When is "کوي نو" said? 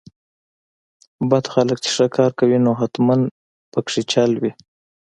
2.39-2.71